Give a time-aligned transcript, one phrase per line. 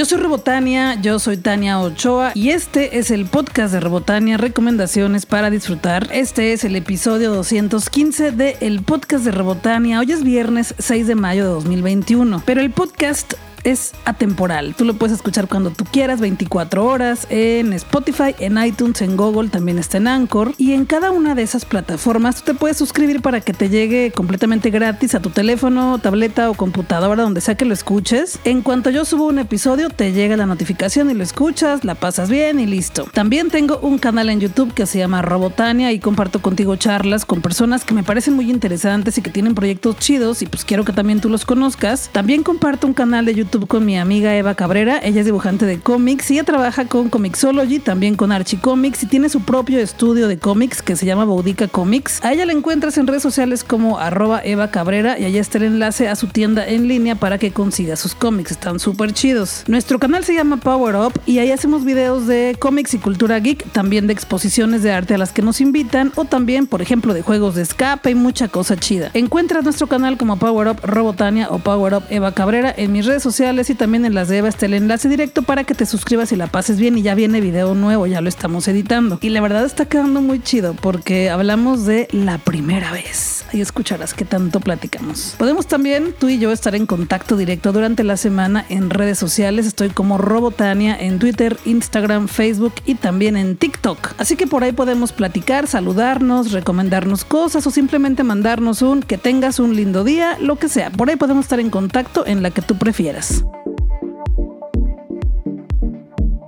[0.00, 5.26] Yo soy Rebotania, yo soy Tania Ochoa y este es el podcast de Rebotania, recomendaciones
[5.26, 6.08] para disfrutar.
[6.10, 10.00] Este es el episodio 215 de el podcast de Rebotania.
[10.00, 13.34] Hoy es viernes 6 de mayo de 2021, pero el podcast
[13.64, 14.74] es atemporal.
[14.74, 19.48] Tú lo puedes escuchar cuando tú quieras, 24 horas, en Spotify, en iTunes, en Google,
[19.50, 20.54] también está en Anchor.
[20.58, 24.12] Y en cada una de esas plataformas tú te puedes suscribir para que te llegue
[24.14, 28.38] completamente gratis a tu teléfono, tableta o computadora, donde sea que lo escuches.
[28.44, 32.30] En cuanto yo subo un episodio, te llega la notificación y lo escuchas, la pasas
[32.30, 33.04] bien y listo.
[33.12, 37.40] También tengo un canal en YouTube que se llama Robotania y comparto contigo charlas con
[37.40, 40.92] personas que me parecen muy interesantes y que tienen proyectos chidos y pues quiero que
[40.92, 42.10] también tú los conozcas.
[42.12, 45.00] También comparto un canal de YouTube con mi amiga Eva Cabrera.
[45.02, 49.06] Ella es dibujante de cómics y ella trabaja con Comixology, también con Archie Comics y
[49.06, 52.24] tiene su propio estudio de cómics que se llama Boudica Comics.
[52.24, 55.64] A ella la encuentras en redes sociales como arroba Eva Cabrera y allá está el
[55.64, 58.52] enlace a su tienda en línea para que consiga sus cómics.
[58.52, 59.64] Están súper chidos.
[59.66, 63.72] Nuestro canal se llama Power Up y ahí hacemos videos de cómics y cultura geek,
[63.72, 67.22] también de exposiciones de arte a las que nos invitan o también, por ejemplo, de
[67.22, 69.10] juegos de escape y mucha cosa chida.
[69.14, 73.24] Encuentras nuestro canal como Power Up Robotania o Power Up Eva Cabrera en mis redes
[73.24, 76.30] sociales y también en las de Eva está el enlace directo para que te suscribas
[76.30, 79.18] y la pases bien y ya viene video nuevo, ya lo estamos editando.
[79.22, 83.46] Y la verdad está quedando muy chido porque hablamos de la primera vez.
[83.50, 85.36] Ahí escucharás qué tanto platicamos.
[85.38, 89.66] Podemos también tú y yo estar en contacto directo durante la semana en redes sociales.
[89.66, 94.12] Estoy como Robotania en Twitter, Instagram, Facebook y también en TikTok.
[94.18, 99.58] Así que por ahí podemos platicar, saludarnos, recomendarnos cosas o simplemente mandarnos un que tengas
[99.60, 100.90] un lindo día, lo que sea.
[100.90, 103.29] Por ahí podemos estar en contacto en la que tú prefieras.
[103.30, 103.69] House.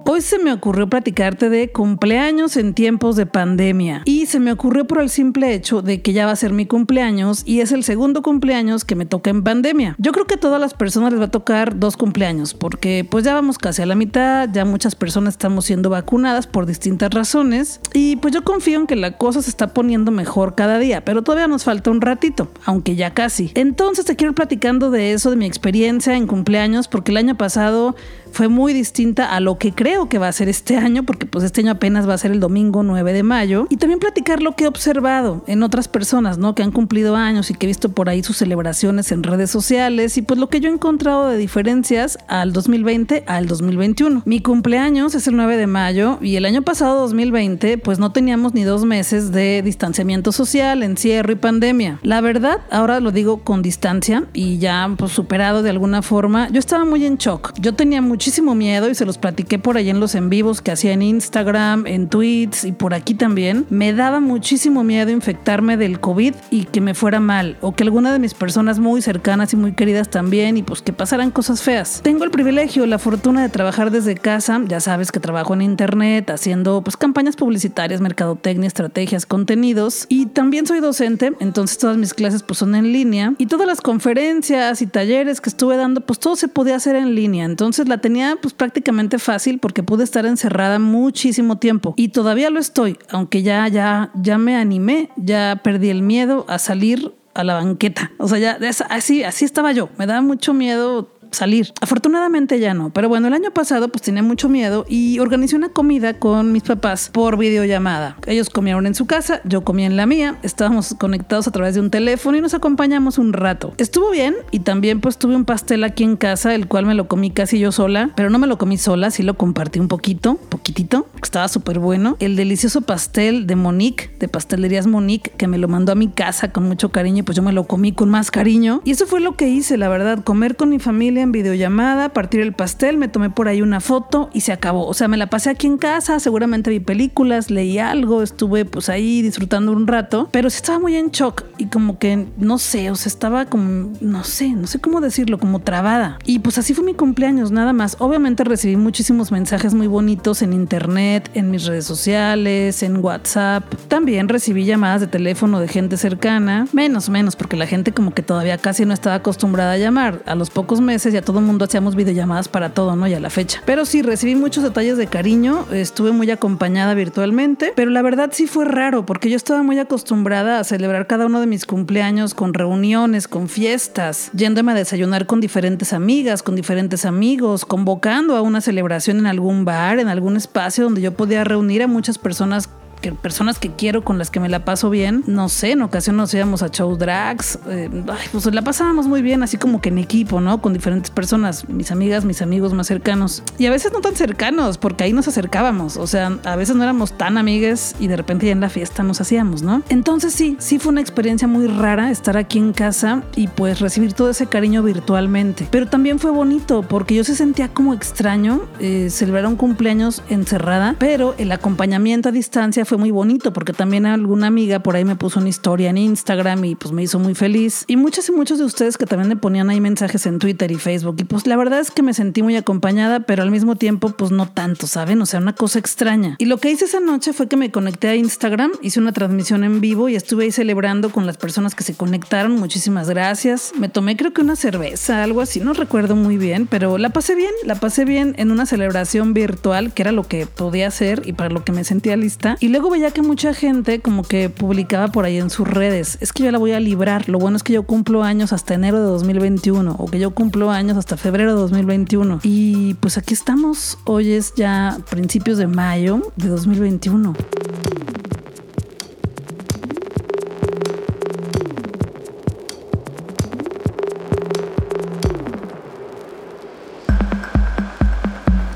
[0.04, 4.84] Hoy se me ocurrió platicarte de cumpleaños en tiempos de pandemia y se me ocurrió
[4.84, 7.84] por el simple hecho de que ya va a ser mi cumpleaños y es el
[7.84, 9.94] segundo cumpleaños que me toca en pandemia.
[9.98, 13.24] Yo creo que a todas las personas les va a tocar dos cumpleaños porque pues
[13.24, 17.80] ya vamos casi a la mitad, ya muchas personas estamos siendo vacunadas por distintas razones
[17.94, 21.22] y pues yo confío en que la cosa se está poniendo mejor cada día, pero
[21.22, 23.52] todavía nos falta un ratito, aunque ya casi.
[23.54, 27.36] Entonces te quiero ir platicando de eso, de mi experiencia en cumpleaños porque el año
[27.36, 27.94] pasado
[28.32, 31.44] fue muy distinta a lo que creo que va a ser este año, porque pues
[31.44, 33.66] este año apenas va a ser el domingo 9 de mayo.
[33.70, 36.54] Y también platicar lo que he observado en otras personas, ¿no?
[36.54, 40.16] Que han cumplido años y que he visto por ahí sus celebraciones en redes sociales
[40.16, 44.22] y pues lo que yo he encontrado de diferencias al 2020 al 2021.
[44.24, 48.54] Mi cumpleaños es el 9 de mayo y el año pasado 2020 pues no teníamos
[48.54, 51.98] ni dos meses de distanciamiento social, encierro y pandemia.
[52.02, 56.58] La verdad, ahora lo digo con distancia y ya pues superado de alguna forma, yo
[56.58, 57.52] estaba muy en shock.
[57.60, 60.60] Yo tenía mucho muchísimo miedo y se los platiqué por ahí en los en vivos
[60.60, 63.66] que hacía en Instagram, en tweets y por aquí también.
[63.68, 68.12] Me daba muchísimo miedo infectarme del COVID y que me fuera mal o que alguna
[68.12, 72.00] de mis personas muy cercanas y muy queridas también y pues que pasaran cosas feas.
[72.04, 74.60] Tengo el privilegio, la fortuna de trabajar desde casa.
[74.68, 80.68] Ya sabes que trabajo en internet haciendo pues campañas publicitarias, mercadotecnia, estrategias, contenidos y también
[80.68, 84.86] soy docente, entonces todas mis clases pues son en línea y todas las conferencias y
[84.86, 87.46] talleres que estuve dando pues todo se podía hacer en línea.
[87.46, 92.60] Entonces la tenía pues prácticamente fácil porque pude estar encerrada muchísimo tiempo y todavía lo
[92.60, 97.54] estoy, aunque ya ya ya me animé, ya perdí el miedo a salir a la
[97.54, 98.12] banqueta.
[98.18, 98.58] O sea, ya
[98.88, 99.88] así así estaba yo.
[99.98, 101.72] Me daba mucho miedo salir.
[101.80, 105.70] Afortunadamente ya no, pero bueno, el año pasado pues tenía mucho miedo y organizé una
[105.70, 108.16] comida con mis papás por videollamada.
[108.26, 111.80] Ellos comieron en su casa, yo comía en la mía, estábamos conectados a través de
[111.80, 113.74] un teléfono y nos acompañamos un rato.
[113.78, 117.08] Estuvo bien y también pues tuve un pastel aquí en casa, el cual me lo
[117.08, 120.36] comí casi yo sola, pero no me lo comí sola, sí lo compartí un poquito,
[120.48, 122.16] poquitito, estaba súper bueno.
[122.20, 126.52] El delicioso pastel de Monique, de Pastelerías Monique, que me lo mandó a mi casa
[126.52, 128.80] con mucho cariño pues yo me lo comí con más cariño.
[128.84, 132.40] Y eso fue lo que hice, la verdad, comer con mi familia en videollamada, partir
[132.40, 134.86] el pastel, me tomé por ahí una foto y se acabó.
[134.86, 138.88] O sea, me la pasé aquí en casa, seguramente vi películas, leí algo, estuve pues
[138.88, 142.90] ahí disfrutando un rato, pero sí estaba muy en shock y como que no sé,
[142.90, 146.18] o sea, estaba como, no sé, no sé cómo decirlo, como trabada.
[146.24, 147.96] Y pues así fue mi cumpleaños, nada más.
[147.98, 153.64] Obviamente recibí muchísimos mensajes muy bonitos en internet, en mis redes sociales, en WhatsApp.
[153.88, 158.22] También recibí llamadas de teléfono de gente cercana, menos, menos, porque la gente como que
[158.22, 160.22] todavía casi no estaba acostumbrada a llamar.
[160.26, 163.06] A los pocos meses ya todo el mundo hacíamos videollamadas para todo, ¿no?
[163.06, 163.62] Y a la fecha.
[163.64, 168.46] Pero sí, recibí muchos detalles de cariño, estuve muy acompañada virtualmente, pero la verdad sí
[168.46, 172.54] fue raro porque yo estaba muy acostumbrada a celebrar cada uno de mis cumpleaños con
[172.54, 178.60] reuniones, con fiestas, yéndome a desayunar con diferentes amigas, con diferentes amigos, convocando a una
[178.60, 182.68] celebración en algún bar, en algún espacio donde yo podía reunir a muchas personas
[183.02, 185.22] que personas que quiero, con las que me la paso bien.
[185.26, 187.90] No sé, en ocasión nos íbamos a show drags, eh,
[188.32, 190.62] pues la pasábamos muy bien, así como que en equipo, ¿no?
[190.62, 193.42] Con diferentes personas, mis amigas, mis amigos más cercanos.
[193.58, 195.98] Y a veces no tan cercanos, porque ahí nos acercábamos.
[195.98, 199.02] O sea, a veces no éramos tan amigas y de repente ya en la fiesta
[199.02, 199.82] nos hacíamos, ¿no?
[199.88, 204.12] Entonces sí, sí fue una experiencia muy rara estar aquí en casa y pues recibir
[204.12, 205.66] todo ese cariño virtualmente.
[205.70, 210.94] Pero también fue bonito porque yo se sentía como extraño eh, celebrar un cumpleaños encerrada,
[210.98, 215.16] pero el acompañamiento a distancia fue muy bonito porque también alguna amiga por ahí me
[215.16, 217.84] puso una historia en Instagram y pues me hizo muy feliz.
[217.86, 220.76] Y muchas y muchos de ustedes que también me ponían ahí mensajes en Twitter y
[220.76, 221.16] Facebook.
[221.18, 224.30] Y pues la verdad es que me sentí muy acompañada, pero al mismo tiempo pues
[224.30, 225.20] no tanto, ¿saben?
[225.22, 226.36] O sea, una cosa extraña.
[226.38, 229.64] Y lo que hice esa noche fue que me conecté a Instagram, hice una transmisión
[229.64, 232.56] en vivo y estuve ahí celebrando con las personas que se conectaron.
[232.56, 233.72] Muchísimas gracias.
[233.78, 237.34] Me tomé creo que una cerveza, algo así, no recuerdo muy bien, pero la pasé
[237.34, 241.32] bien, la pasé bien en una celebración virtual, que era lo que podía hacer y
[241.32, 242.56] para lo que me sentía lista.
[242.60, 246.32] Y luego veía que mucha gente como que publicaba por ahí en sus redes, es
[246.32, 249.00] que yo la voy a librar, lo bueno es que yo cumplo años hasta enero
[249.00, 252.40] de 2021 o que yo cumplo años hasta febrero de 2021.
[252.42, 257.34] Y pues aquí estamos, hoy es ya principios de mayo de 2021.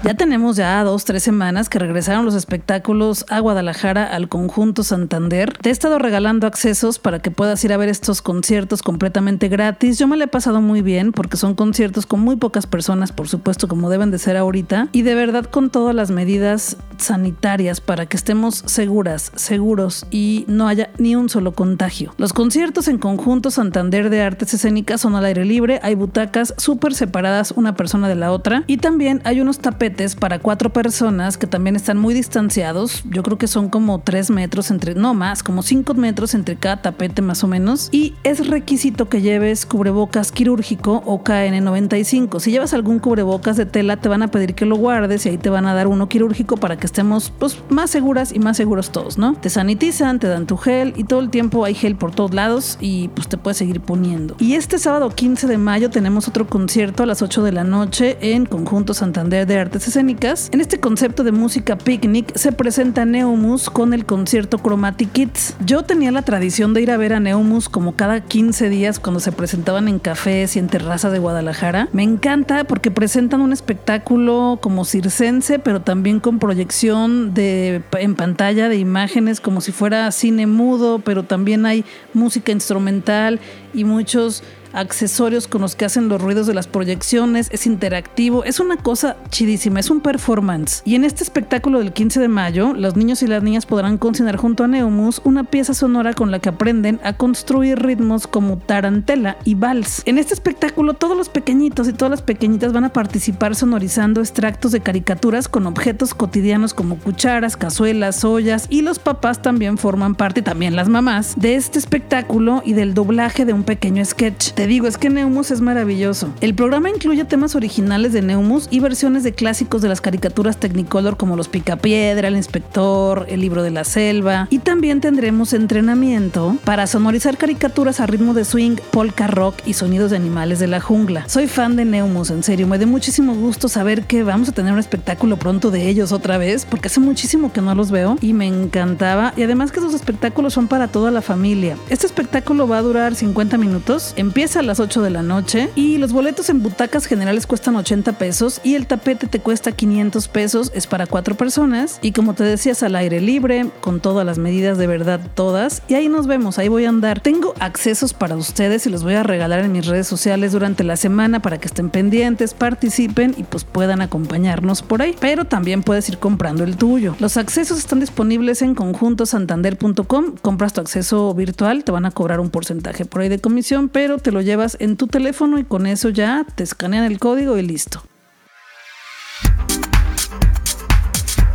[0.06, 5.58] Ya tenemos ya dos, tres semanas que regresaron los espectáculos a Guadalajara al conjunto Santander.
[5.58, 9.98] Te he estado regalando accesos para que puedas ir a ver estos conciertos completamente gratis.
[9.98, 13.26] Yo me lo he pasado muy bien porque son conciertos con muy pocas personas, por
[13.26, 14.90] supuesto, como deben de ser ahorita.
[14.92, 20.68] Y de verdad con todas las medidas sanitarias para que estemos seguras, seguros y no
[20.68, 22.14] haya ni un solo contagio.
[22.16, 25.80] Los conciertos en conjunto Santander de Artes Escénicas son al aire libre.
[25.82, 28.62] Hay butacas súper separadas una persona de la otra.
[28.68, 33.02] Y también hay unos tapetes para cuatro personas que también están muy distanciados.
[33.10, 36.82] Yo creo que son como tres metros entre, no más, como cinco metros entre cada
[36.82, 37.88] tapete más o menos.
[37.92, 42.40] Y es requisito que lleves cubrebocas quirúrgico o KN95.
[42.40, 45.38] Si llevas algún cubrebocas de tela, te van a pedir que lo guardes y ahí
[45.38, 48.90] te van a dar uno quirúrgico para que estemos pues, más seguras y más seguros
[48.90, 49.34] todos, ¿no?
[49.34, 52.76] Te sanitizan, te dan tu gel y todo el tiempo hay gel por todos lados
[52.80, 54.36] y pues te puedes seguir poniendo.
[54.38, 58.18] Y este sábado 15 de mayo tenemos otro concierto a las 8 de la noche
[58.20, 60.48] en Conjunto Santander de Artes escénicas.
[60.52, 65.56] En este concepto de música picnic se presenta Neumus con el concierto Chromatic Kids.
[65.64, 69.20] Yo tenía la tradición de ir a ver a Neumus como cada 15 días cuando
[69.20, 71.88] se presentaban en cafés y en terrazas de Guadalajara.
[71.92, 78.68] Me encanta porque presentan un espectáculo como circense, pero también con proyección de, en pantalla
[78.68, 81.84] de imágenes como si fuera cine mudo, pero también hay
[82.14, 83.40] música instrumental
[83.74, 84.42] y muchos
[84.76, 89.16] accesorios con los que hacen los ruidos de las proyecciones, es interactivo, es una cosa
[89.30, 90.82] chidísima, es un performance.
[90.84, 94.36] Y en este espectáculo del 15 de mayo, los niños y las niñas podrán cocinar
[94.36, 99.38] junto a Neumus una pieza sonora con la que aprenden a construir ritmos como tarantela
[99.44, 100.02] y vals.
[100.04, 104.72] En este espectáculo, todos los pequeñitos y todas las pequeñitas van a participar sonorizando extractos
[104.72, 110.42] de caricaturas con objetos cotidianos como cucharas, cazuelas, ollas y los papás también forman parte,
[110.42, 114.98] también las mamás, de este espectáculo y del doblaje de un pequeño sketch digo, es
[114.98, 116.32] que Neumus es maravilloso.
[116.40, 121.16] El programa incluye temas originales de Neumus y versiones de clásicos de las caricaturas Technicolor
[121.16, 124.46] como Los Picapiedra, El Inspector, El Libro de la Selva.
[124.50, 130.10] Y también tendremos entrenamiento para sonorizar caricaturas a ritmo de swing, polka rock y sonidos
[130.10, 131.28] de animales de la jungla.
[131.28, 132.66] Soy fan de Neumus, en serio.
[132.66, 136.38] Me da muchísimo gusto saber que vamos a tener un espectáculo pronto de ellos otra
[136.38, 139.32] vez, porque hace muchísimo que no los veo y me encantaba.
[139.36, 141.76] Y además que esos espectáculos son para toda la familia.
[141.88, 144.12] Este espectáculo va a durar 50 minutos.
[144.16, 148.12] Empieza a las 8 de la noche y los boletos en butacas generales cuestan 80
[148.12, 152.44] pesos y el tapete te cuesta 500 pesos, es para cuatro personas y como te
[152.44, 156.58] decías al aire libre, con todas las medidas de verdad todas y ahí nos vemos,
[156.58, 157.20] ahí voy a andar.
[157.20, 160.96] Tengo accesos para ustedes y los voy a regalar en mis redes sociales durante la
[160.96, 166.08] semana para que estén pendientes, participen y pues puedan acompañarnos por ahí, pero también puedes
[166.08, 167.14] ir comprando el tuyo.
[167.20, 172.48] Los accesos están disponibles en conjuntosantander.com, compras tu acceso virtual, te van a cobrar un
[172.48, 176.08] porcentaje por ahí de comisión, pero te lo llevas en tu teléfono y con eso
[176.08, 178.02] ya te escanean el código y listo.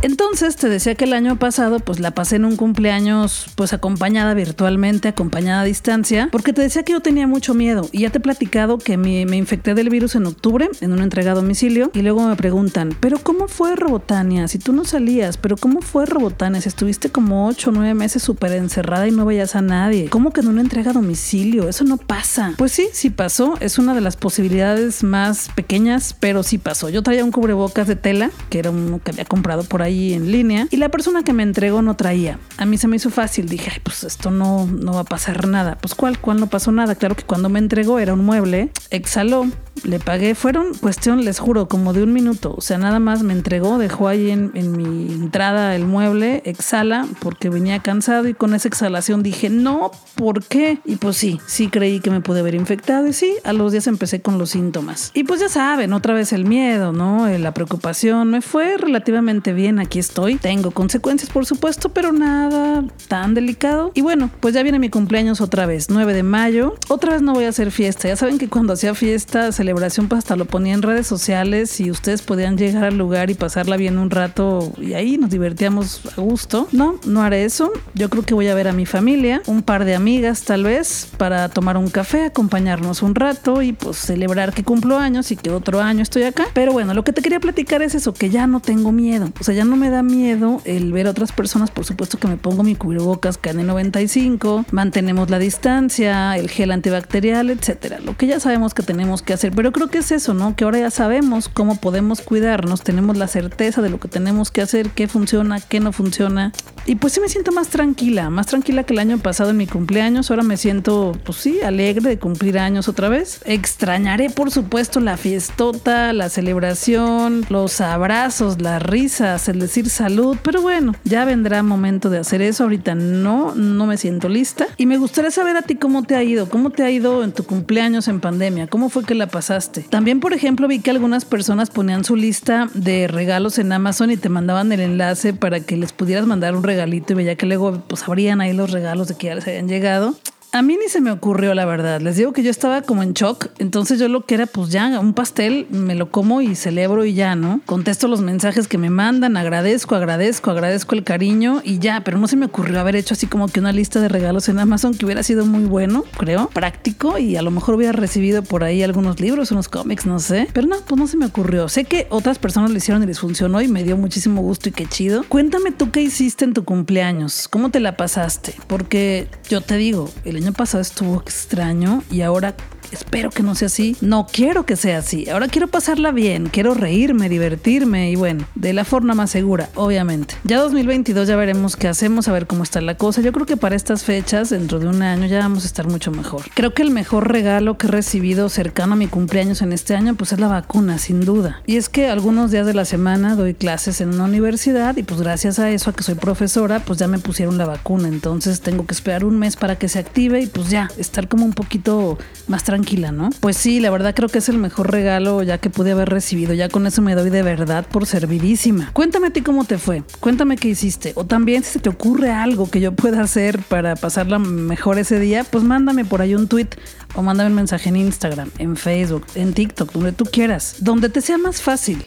[0.02, 4.34] Entonces te decía que el año pasado pues la pasé en un cumpleaños pues acompañada
[4.34, 8.18] virtualmente, acompañada a distancia, porque te decía que yo tenía mucho miedo y ya te
[8.18, 12.02] he platicado que me, infecté del virus en octubre en una entrega a domicilio y
[12.02, 14.48] luego me preguntan, pero ¿cómo fue Robotania?
[14.48, 16.60] Si tú no salías, pero ¿cómo fue Robotania?
[16.60, 20.32] Si estuviste como 8 o 9 meses súper encerrada y no veías a nadie, ¿cómo
[20.32, 21.68] que en una entrega a domicilio?
[21.68, 22.54] Eso no pasa.
[22.58, 26.88] Pues sí, sí pasó, es una de las posibilidades más pequeñas, pero sí pasó.
[26.88, 30.14] Yo traía un cubrebocas de tela, que era uno que había comprado por ahí ahí
[30.14, 32.38] en línea y la persona que me entregó no traía.
[32.56, 35.46] A mí se me hizo fácil, dije, ay, pues esto no, no va a pasar
[35.46, 35.78] nada.
[35.80, 36.94] Pues cuál, cuál no pasó nada.
[36.94, 39.46] Claro que cuando me entregó era un mueble, exhaló,
[39.84, 42.54] le pagué, fueron cuestión, les juro, como de un minuto.
[42.56, 47.06] O sea, nada más me entregó, dejó ahí en, en mi entrada el mueble, exhala,
[47.20, 50.78] porque venía cansado y con esa exhalación dije, no, ¿por qué?
[50.84, 53.86] Y pues sí, sí creí que me pude haber infectado y sí, a los días
[53.86, 55.10] empecé con los síntomas.
[55.14, 57.28] Y pues ya saben, otra vez el miedo, ¿no?
[57.38, 58.30] La preocupación.
[58.30, 60.36] Me fue relativamente bien, aquí estoy.
[60.36, 63.92] Tengo consecuencias, por supuesto, pero nada tan delicado.
[63.94, 66.74] Y bueno, pues ya viene mi cumpleaños otra vez, 9 de mayo.
[66.88, 68.08] Otra vez no voy a hacer fiesta.
[68.08, 71.90] Ya saben que cuando hacía fiesta, celebración, pues hasta lo ponía en redes sociales y
[71.90, 76.20] ustedes podían llegar al lugar y pasarla bien un rato y ahí nos divertíamos a
[76.20, 76.68] gusto.
[76.72, 77.72] No, no haré eso.
[77.94, 81.08] Yo creo que voy a ver a mi familia, un par de amigas tal vez,
[81.16, 85.50] para tomar un café, acompañarnos un rato y pues celebrar que cumplo años y que
[85.50, 86.46] otro año estoy acá.
[86.54, 89.30] Pero bueno, lo que te quería platicar es eso, que ya no tengo miedo.
[89.40, 91.70] O sea, ya no me da miedo el ver a otras personas.
[91.70, 98.00] Por supuesto que me pongo mi cubrebocas KN95, mantenemos la distancia, el gel antibacterial, etcétera.
[98.00, 99.52] Lo que ya sabemos que tenemos que hacer.
[99.54, 100.56] Pero creo que es eso, ¿no?
[100.56, 104.62] Que ahora ya sabemos cómo podemos cuidarnos, tenemos la certeza de lo que tenemos que
[104.62, 106.52] hacer, qué funciona, qué no funciona.
[106.84, 109.66] Y pues sí me siento más tranquila, más tranquila que el año pasado en mi
[109.66, 110.30] cumpleaños.
[110.30, 113.40] Ahora me siento, pues sí, alegre de cumplir años otra vez.
[113.44, 120.36] Extrañaré, por supuesto, la fiestota, la celebración, los abrazos, las risas, el decir salud.
[120.42, 122.64] Pero bueno, ya vendrá momento de hacer eso.
[122.64, 124.66] Ahorita no, no me siento lista.
[124.76, 127.32] Y me gustaría saber a ti cómo te ha ido, cómo te ha ido en
[127.32, 129.82] tu cumpleaños en pandemia, cómo fue que la pasaste.
[129.82, 134.16] También, por ejemplo, vi que algunas personas ponían su lista de regalos en Amazon y
[134.16, 137.82] te mandaban el enlace para que les pudieras mandar un regalito y veía que luego
[137.86, 140.14] pues abrían ahí los regalos de que ya les habían llegado.
[140.54, 142.02] A mí ni se me ocurrió, la verdad.
[142.02, 143.46] Les digo que yo estaba como en shock.
[143.58, 147.14] Entonces yo lo que era, pues ya, un pastel, me lo como y celebro y
[147.14, 147.62] ya, ¿no?
[147.64, 152.04] Contesto los mensajes que me mandan, agradezco, agradezco, agradezco el cariño y ya.
[152.04, 154.58] Pero no se me ocurrió haber hecho así como que una lista de regalos en
[154.58, 158.62] Amazon que hubiera sido muy bueno, creo, práctico y a lo mejor hubiera recibido por
[158.62, 160.48] ahí algunos libros, unos cómics, no sé.
[160.52, 161.70] Pero no, pues no se me ocurrió.
[161.70, 164.72] Sé que otras personas lo hicieron y les funcionó y me dio muchísimo gusto y
[164.72, 165.24] qué chido.
[165.30, 170.10] Cuéntame tú qué hiciste en tu cumpleaños, cómo te la pasaste, porque yo te digo,
[170.26, 172.56] el año pasado estuvo extraño y ahora
[172.92, 173.96] espero que no sea así.
[174.00, 175.28] No quiero que sea así.
[175.30, 180.34] Ahora quiero pasarla bien, quiero reírme, divertirme y bueno, de la forma más segura, obviamente.
[180.44, 183.20] Ya 2022 ya veremos qué hacemos, a ver cómo está la cosa.
[183.20, 186.10] Yo creo que para estas fechas, dentro de un año, ya vamos a estar mucho
[186.10, 186.42] mejor.
[186.54, 190.14] Creo que el mejor regalo que he recibido cercano a mi cumpleaños en este año,
[190.14, 191.62] pues es la vacuna, sin duda.
[191.66, 195.20] Y es que algunos días de la semana doy clases en una universidad y pues
[195.20, 198.08] gracias a eso, a que soy profesora, pues ya me pusieron la vacuna.
[198.08, 201.44] Entonces tengo que esperar un mes para que se active y pues ya, estar como
[201.44, 202.18] un poquito
[202.48, 203.30] más tranquila, ¿no?
[203.40, 206.52] Pues sí, la verdad creo que es el mejor regalo ya que pude haber recibido.
[206.52, 208.90] Ya con eso me doy de verdad por servidísima.
[208.92, 210.02] Cuéntame a ti cómo te fue.
[210.18, 211.12] Cuéntame qué hiciste.
[211.14, 215.20] O también si se te ocurre algo que yo pueda hacer para pasarla mejor ese
[215.20, 216.70] día, pues mándame por ahí un tweet
[217.14, 220.76] o mándame un mensaje en Instagram, en Facebook, en TikTok, donde tú quieras.
[220.80, 222.04] Donde te sea más fácil.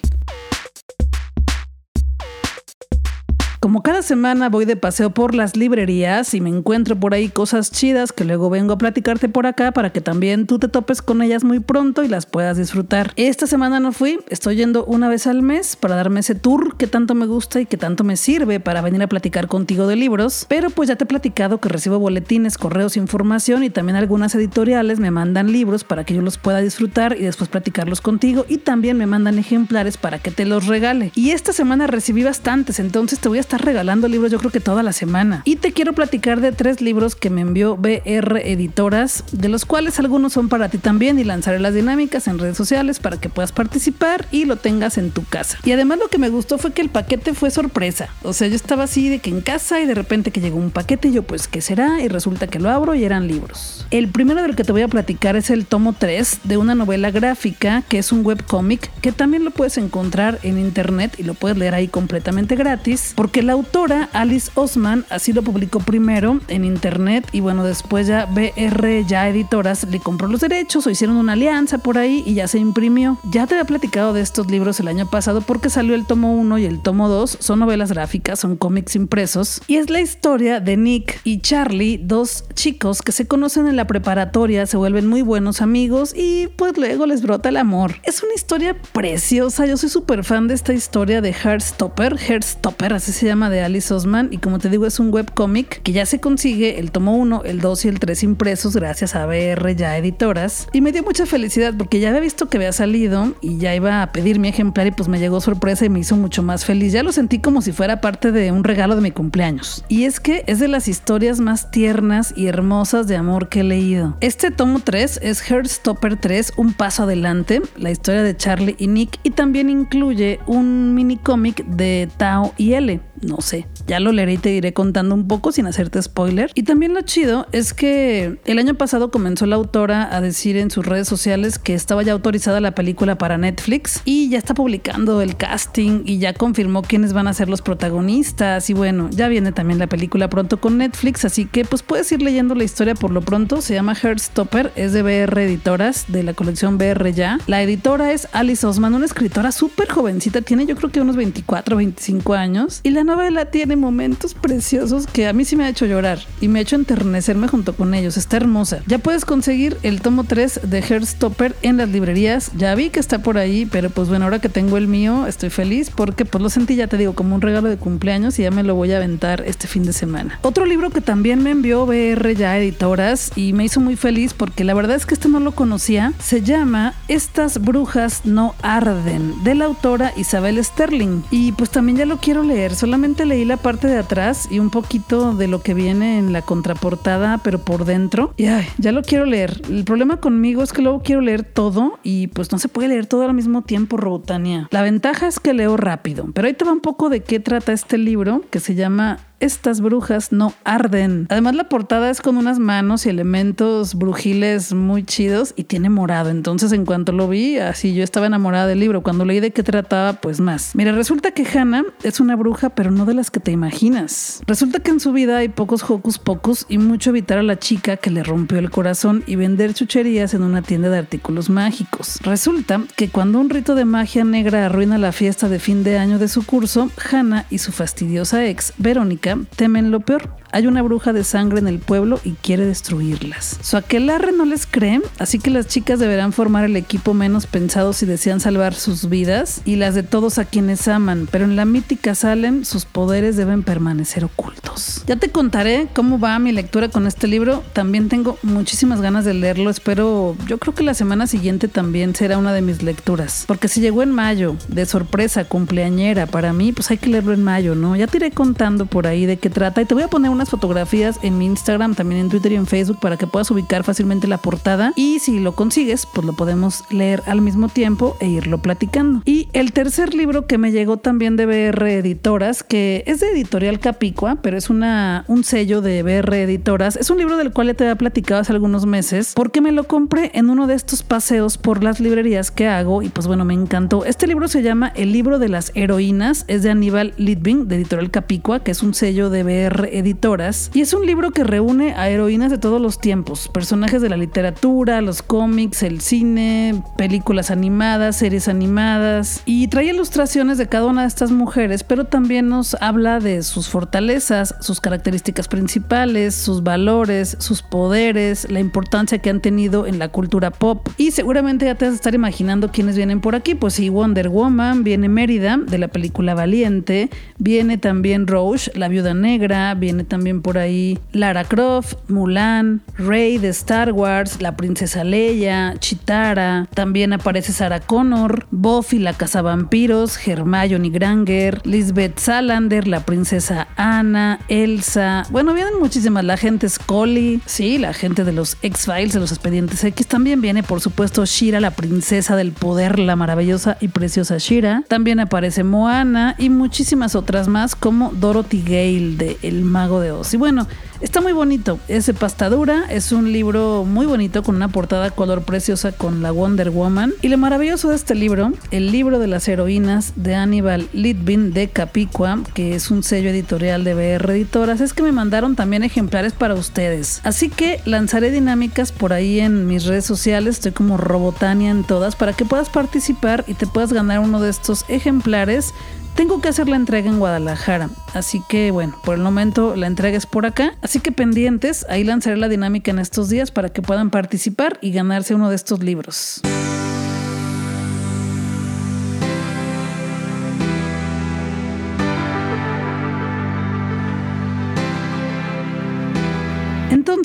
[3.65, 7.71] Como cada semana voy de paseo por las librerías y me encuentro por ahí cosas
[7.71, 11.23] chidas que luego vengo a platicarte por acá para que también tú te topes con
[11.23, 13.11] ellas muy pronto y las puedas disfrutar.
[13.15, 16.85] Esta semana no fui, estoy yendo una vez al mes para darme ese tour que
[16.85, 20.45] tanto me gusta y que tanto me sirve para venir a platicar contigo de libros,
[20.47, 24.99] pero pues ya te he platicado que recibo boletines, correos, información y también algunas editoriales
[24.99, 28.95] me mandan libros para que yo los pueda disfrutar y después platicarlos contigo y también
[28.95, 31.11] me mandan ejemplares para que te los regale.
[31.15, 34.59] Y esta semana recibí bastantes, entonces te voy a estar regalando libros yo creo que
[34.59, 35.41] toda la semana.
[35.45, 39.99] Y te quiero platicar de tres libros que me envió BR Editoras, de los cuales
[39.99, 43.51] algunos son para ti también y lanzaré las dinámicas en redes sociales para que puedas
[43.51, 45.57] participar y lo tengas en tu casa.
[45.63, 48.09] Y además lo que me gustó fue que el paquete fue sorpresa.
[48.23, 50.71] O sea, yo estaba así de que en casa y de repente que llegó un
[50.71, 52.01] paquete y yo pues ¿qué será?
[52.01, 53.85] Y resulta que lo abro y eran libros.
[53.91, 57.11] El primero del que te voy a platicar es el tomo 3 de una novela
[57.11, 61.57] gráfica que es un webcómic que también lo puedes encontrar en internet y lo puedes
[61.57, 67.27] leer ahí completamente gratis porque la autora Alice Osman así lo publicó primero en internet
[67.31, 71.77] y bueno, después ya BR ya editoras le compró los derechos o hicieron una alianza
[71.77, 73.19] por ahí y ya se imprimió.
[73.31, 76.57] Ya te había platicado de estos libros el año pasado porque salió el tomo 1
[76.57, 80.75] y el tomo 2, son novelas gráficas, son cómics impresos y es la historia de
[80.77, 85.61] Nick y Charlie, dos chicos que se conocen en la preparatoria, se vuelven muy buenos
[85.61, 87.95] amigos y pues luego les brota el amor.
[88.03, 93.11] Es una historia preciosa, yo soy súper fan de esta historia de Heartstopper, Heartstopper, así
[93.11, 96.05] se se llama de Alice Osman y como te digo es un webcómic que ya
[96.05, 99.97] se consigue el tomo 1, el 2 y el 3 impresos gracias a BR ya
[99.97, 103.73] editoras y me dio mucha felicidad porque ya había visto que había salido y ya
[103.73, 106.65] iba a pedir mi ejemplar y pues me llegó sorpresa y me hizo mucho más
[106.65, 106.93] feliz.
[106.93, 109.83] Ya lo sentí como si fuera parte de un regalo de mi cumpleaños.
[109.87, 113.63] Y es que es de las historias más tiernas y hermosas de amor que he
[113.63, 114.17] leído.
[114.21, 119.19] Este tomo 3 es Heartstopper 3, un paso adelante, la historia de Charlie y Nick
[119.23, 122.99] y también incluye un mini cómic de Tao y L.
[123.25, 126.51] No sé, ya lo leeré y te iré contando un poco sin hacerte spoiler.
[126.55, 130.71] Y también lo chido es que el año pasado comenzó la autora a decir en
[130.71, 135.21] sus redes sociales que estaba ya autorizada la película para Netflix y ya está publicando
[135.21, 139.51] el casting y ya confirmó quiénes van a ser los protagonistas y bueno, ya viene
[139.51, 143.11] también la película pronto con Netflix, así que pues puedes ir leyendo la historia por
[143.11, 147.39] lo pronto, se llama Heartstopper, es de BR Editoras, de la colección BR ya.
[147.47, 151.77] La editora es Alice Osman, una escritora súper jovencita, tiene yo creo que unos 24,
[151.77, 155.85] 25 años y la novela tiene momentos preciosos que a mí sí me ha hecho
[155.85, 158.17] llorar y me ha hecho enternecerme junto con ellos.
[158.17, 158.81] Está hermosa.
[158.87, 162.51] Ya puedes conseguir el tomo 3 de Heartstopper en las librerías.
[162.57, 165.49] Ya vi que está por ahí, pero pues bueno, ahora que tengo el mío, estoy
[165.49, 168.51] feliz porque pues lo sentí, ya te digo, como un regalo de cumpleaños y ya
[168.51, 170.39] me lo voy a aventar este fin de semana.
[170.41, 174.63] Otro libro que también me envió BR ya editoras y me hizo muy feliz porque
[174.63, 176.13] la verdad es que este no lo conocía.
[176.19, 182.05] Se llama Estas brujas no arden de la autora Isabel Sterling y pues también ya
[182.05, 182.75] lo quiero leer.
[182.75, 186.43] Solamente leí la parte de atrás y un poquito de lo que viene en la
[186.43, 188.31] contraportada, pero por dentro.
[188.37, 189.59] Y ay, ya lo quiero leer.
[189.67, 193.07] El problema conmigo es que luego quiero leer todo y pues no se puede leer
[193.07, 194.67] todo al mismo tiempo, Robotania.
[194.69, 197.73] La ventaja es que leo rápido, pero ahí te va un poco de qué trata
[197.73, 201.27] este libro que se llama estas brujas no arden.
[201.29, 206.29] Además la portada es con unas manos y elementos brujiles muy chidos y tiene morado.
[206.29, 209.03] Entonces en cuanto lo vi, así yo estaba enamorada del libro.
[209.03, 210.71] Cuando leí de qué trataba, pues más.
[210.75, 214.41] Mira, resulta que Hannah es una bruja, pero no de las que te imaginas.
[214.47, 217.97] Resulta que en su vida hay pocos hocus pocus y mucho evitar a la chica
[217.97, 222.19] que le rompió el corazón y vender chucherías en una tienda de artículos mágicos.
[222.21, 226.19] Resulta que cuando un rito de magia negra arruina la fiesta de fin de año
[226.19, 229.24] de su curso, Hannah y su fastidiosa ex, Verónica,
[229.55, 233.59] temen lo peor hay una bruja de sangre en el pueblo y quiere destruirlas.
[233.61, 237.91] Su aquelarre no les cree, así que las chicas deberán formar el equipo menos pensado
[237.91, 241.65] si desean salvar sus vidas y las de todos a quienes aman, pero en la
[241.65, 245.03] mítica Salem sus poderes deben permanecer ocultos.
[245.07, 249.33] Ya te contaré cómo va mi lectura con este libro, también tengo muchísimas ganas de
[249.33, 253.67] leerlo, espero, yo creo que la semana siguiente también será una de mis lecturas, porque
[253.67, 257.75] si llegó en mayo, de sorpresa, cumpleañera para mí, pues hay que leerlo en mayo,
[257.75, 257.97] ¿no?
[257.97, 260.45] Ya te iré contando por ahí de qué trata y te voy a poner una
[260.45, 264.27] fotografías en mi Instagram, también en Twitter y en Facebook para que puedas ubicar fácilmente
[264.27, 264.93] la portada.
[264.95, 269.21] Y si lo consigues, pues lo podemos leer al mismo tiempo e irlo platicando.
[269.25, 273.79] Y el tercer libro que me llegó también de BR Editoras, que es de Editorial
[273.79, 276.95] Capicua, pero es una, un sello de BR Editoras.
[276.95, 279.85] Es un libro del cual ya te había platicado hace algunos meses, porque me lo
[279.85, 283.53] compré en uno de estos paseos por las librerías que hago y pues bueno, me
[283.53, 284.05] encantó.
[284.05, 288.11] Este libro se llama El libro de las heroínas, es de Aníbal Litving, de Editorial
[288.11, 292.09] Capicua, que es un sello de BR Editoras y es un libro que reúne a
[292.09, 298.15] heroínas de todos los tiempos, personajes de la literatura, los cómics, el cine, películas animadas,
[298.15, 303.19] series animadas y trae ilustraciones de cada una de estas mujeres, pero también nos habla
[303.19, 309.85] de sus fortalezas, sus características principales, sus valores, sus poderes, la importancia que han tenido
[309.85, 310.89] en la cultura pop.
[310.97, 314.29] Y seguramente ya te vas a estar imaginando quiénes vienen por aquí, pues sí, Wonder
[314.29, 320.41] Woman, viene Mérida de la película Valiente, viene también Roche, la viuda negra, viene también
[320.41, 327.51] por ahí Lara Croft, Mulan, Rey de Star Wars, la princesa Leia, Chitara, también aparece
[327.51, 335.77] Sarah Connor, Buffy la cazavampiros, Hermione Granger, Lisbeth Salander, la princesa Anna, Elsa, bueno, vienen
[335.77, 340.39] muchísimas, la gente Scully, sí, la gente de los X-Files, de los expedientes X, también
[340.39, 345.65] viene por supuesto Shira, la princesa del poder, la maravillosa y preciosa Shira, también aparece
[345.65, 350.67] Moana y muchísimas otras más como Dorothy Gale de El Mago de y bueno,
[351.01, 351.79] está muy bonito.
[351.87, 356.31] Es de pastadura, es un libro muy bonito con una portada color preciosa con la
[356.31, 357.13] Wonder Woman.
[357.21, 361.69] Y lo maravilloso de este libro, el libro de las heroínas de Aníbal Litvin de
[361.69, 366.33] Capicua, que es un sello editorial de BR Editoras, es que me mandaron también ejemplares
[366.33, 367.21] para ustedes.
[367.23, 372.15] Así que lanzaré dinámicas por ahí en mis redes sociales, estoy como Robotania en todas,
[372.15, 375.73] para que puedas participar y te puedas ganar uno de estos ejemplares
[376.15, 380.17] tengo que hacer la entrega en Guadalajara, así que bueno, por el momento la entrega
[380.17, 383.81] es por acá, así que pendientes, ahí lanzaré la dinámica en estos días para que
[383.81, 386.41] puedan participar y ganarse uno de estos libros.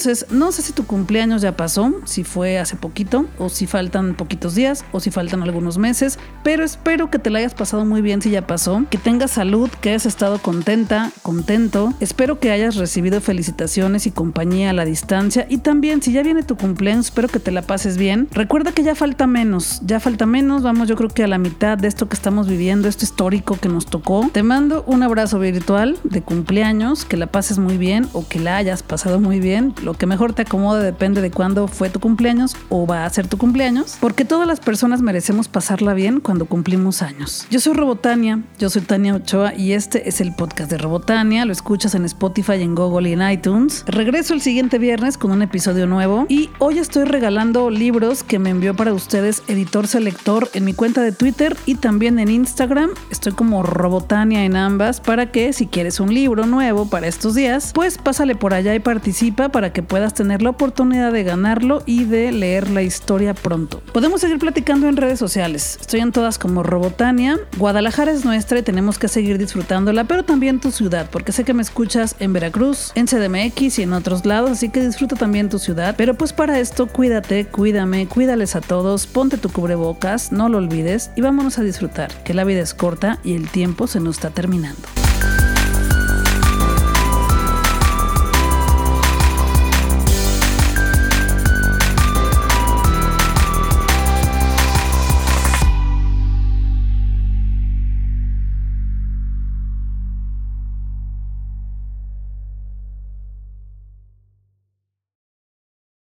[0.00, 4.14] Entonces, no sé si tu cumpleaños ya pasó, si fue hace poquito, o si faltan
[4.14, 8.00] poquitos días, o si faltan algunos meses, pero espero que te la hayas pasado muy
[8.00, 11.92] bien si ya pasó, que tengas salud, que hayas estado contenta, contento.
[12.00, 15.44] Espero que hayas recibido felicitaciones y compañía a la distancia.
[15.50, 18.26] Y también, si ya viene tu cumpleaños, espero que te la pases bien.
[18.32, 21.76] Recuerda que ya falta menos, ya falta menos, vamos yo creo que a la mitad
[21.76, 24.30] de esto que estamos viviendo, esto histórico que nos tocó.
[24.32, 28.56] Te mando un abrazo virtual de cumpleaños, que la pases muy bien o que la
[28.56, 29.74] hayas pasado muy bien.
[29.94, 33.38] Que mejor te acomode depende de cuándo fue tu cumpleaños o va a ser tu
[33.38, 37.46] cumpleaños, porque todas las personas merecemos pasarla bien cuando cumplimos años.
[37.50, 41.44] Yo soy Robotania, yo soy Tania Ochoa y este es el podcast de Robotania.
[41.44, 43.84] Lo escuchas en Spotify, en Google y en iTunes.
[43.86, 48.50] Regreso el siguiente viernes con un episodio nuevo y hoy estoy regalando libros que me
[48.50, 52.90] envió para ustedes Editor Selector en mi cuenta de Twitter y también en Instagram.
[53.10, 57.72] Estoy como Robotania en ambas para que si quieres un libro nuevo para estos días,
[57.74, 62.32] pues pásale por allá y participa para puedas tener la oportunidad de ganarlo y de
[62.32, 63.82] leer la historia pronto.
[63.92, 65.78] Podemos seguir platicando en redes sociales.
[65.80, 67.38] Estoy en todas como Robotania.
[67.58, 71.54] Guadalajara es nuestra y tenemos que seguir disfrutándola, pero también tu ciudad, porque sé que
[71.54, 75.58] me escuchas en Veracruz, en CDMX y en otros lados, así que disfruta también tu
[75.58, 75.94] ciudad.
[75.96, 81.10] Pero pues para esto, cuídate, cuídame, cuídales a todos, ponte tu cubrebocas, no lo olvides
[81.16, 84.30] y vámonos a disfrutar, que la vida es corta y el tiempo se nos está
[84.30, 84.88] terminando.